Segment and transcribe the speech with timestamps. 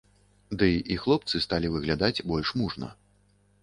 [0.61, 2.95] Ды і хлопцы сталі выглядаць больш мужна.